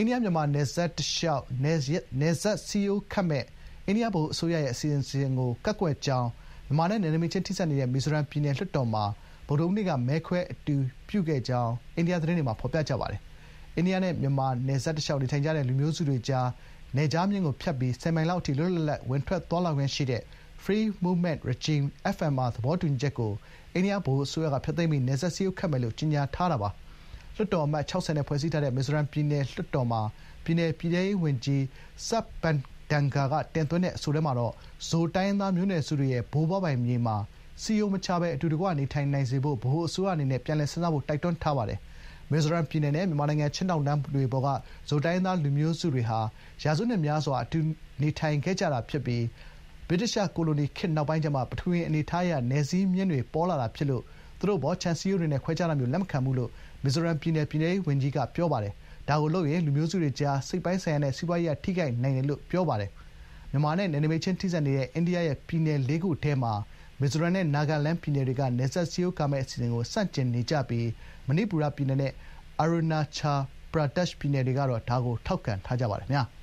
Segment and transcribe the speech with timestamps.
[0.00, 1.78] အိန္ဒိယ-မြန်မာ နယ်စပ်တလျှောက် နယ်
[2.42, 3.46] စပ်စည်းရိုးခတ်မယ့်
[3.86, 6.28] အိန္ဒိယ ဗဟိုအစိုးရရဲ့ အစီအစဉ်ကို ကန့်ကွက်ကြောင်း
[6.66, 9.04] မြန်မာနဲ့ နယ်နိမိတ်ချင်း ထိစပ်နေတဲ့ မီဇိုရမ်ပြည်နယ် လွှတ်တော်မှာ
[9.46, 13.20] ဗုဒ္ဓဟူးနေ့က မဲခွဲအတည်ပြုခဲ့ကြောင်း အိန္ဒိယ သတင်းတွေမှာ ဖော်ပြကြပါတယ်။
[13.76, 16.48] အိန္ဒိယနဲ့ မြန်မာ နယ်စပ်တလျှောက် နေထိုင်ကြတဲ့ လူမျိုးစုတွေကြား
[16.96, 20.22] နယ်ခြားမျဉ်းကိုဖြတ်ပြီး ၁၀ မိုင်လောက်အထိ လွတ်လွတ်လပ်လပ် ဝင်ထွက်သွားလာခွင့်ရှိတဲ့
[20.62, 21.86] Free Movement Regime
[22.16, 23.32] (FMR) သဘောတူညီချက်ကို
[23.74, 26.70] အိန္ဒိယ ဗဟိုအစိုးရက ဖျက်သိမ်းပြီး နယ်စပ်စည်းရိုးခတ်မယ်လို့ ကြေညာထားတာပါ။
[27.36, 30.00] လွှတ်တော်အမတ် ၆၀ နဲ့ ဖွဲ့စည်းထားတဲ့ မီဇိုရမ်ပြည်နယ်လွှတ်တော်မှာ
[30.44, 31.62] ပြည်နယ် ပြည်ထဲရေးဝန်ကြီး
[32.06, 34.52] Sat Pangdanga ကတင်သွင်းတဲ့ အဆိုထဲမှာတော့
[34.88, 37.16] ဇို တိုင်းရင်းသားမျိုးနွယ်စုတွေရဲ့ ဘိုးဘွားပိုင်မြေမှာ
[37.62, 41.78] စည်းရိုးမခြားဘဲ အတူတကွ နေထိုင်နိုင်စေဖို့ ဗဟိုအစိုးရအနေနဲ့ ပြန်လည်စဉ်းစားဖို့ တိုက်တွန်းထားပါတယ်။
[42.30, 44.48] မီဇိုရမ်ပြည်နယ်နဲ့ မြန်မာနိုင်ငံ ချင်းတောင်တန်းတွေပေါ်က
[44.88, 46.20] ဇိုတိုင်းရင်းသား လူမျိုးစုတွေဟာ
[46.62, 47.58] ရာစုနှစ်များစွာ အတူ
[48.02, 49.24] နေထိုင်ခဲ့ကြတာဖြစ်ပြီး
[49.88, 54.02] ဗြိတိသျှကိုလိုနီခေတ်နောက်ပိုင်းကျမှ ပထဝီဝင်အနေအထားအရ နယ်စည်းမျဉ်းတွေ ပေါ်လာတာဖြစ်လို့
[54.38, 56.50] သူတို့အပေါ် ခြံစည်းရိုးတွေနဲ့ ခွဲခြားတာမျိုး လက်မခံဘူး လို့
[56.82, 58.72] မီဇိုရမ်ပြည်နယ် ပြည်ထဲရေးဝန်ကြီးက ပြောပါတယ်။
[59.08, 62.90] ဒါကိုလုပ်ရင် လူမျိုးစုတွေကြား စိတ်ပိုင်းဆိုင်ရာနဲ့ စီးပွားရေးအရ ထိခိုက်နိုင်တယ်လို့ ပြောပါတယ်။
[63.50, 66.52] မြန်မာနဲ့ နယ်နိမိတ်ချင်း ထိစပ်နေတဲ့ အိန္ဒိယရဲ့ ပြည်နယ် လေးခုထဲမှာ
[67.00, 70.88] မီဇိုရမ်နဲ့ နာဂလန်ပြည်နယ်တွေက နယ်စပ်စည်းရိုးကာမယ့် အစီအစဉ်ကို ဆန့်ကျင်နေကြပြီး
[71.28, 72.12] မဏိပူရပြည်နယ်နဲ့
[72.60, 73.40] အာရူနာချယ်
[73.72, 76.26] ပရာဒက်ရှ် ပြည်နယ်တွေကတော့ ဒါကို ထောက်ခံထားကြပါတယ်။